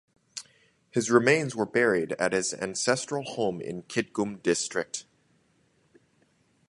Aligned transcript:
His 0.89 1.11
remains 1.11 1.55
were 1.55 1.67
buried 1.67 2.13
at 2.13 2.33
his 2.33 2.55
ancestral 2.55 3.21
home 3.23 3.61
in 3.61 3.83
Kitgum 3.83 4.41
District. 4.41 5.05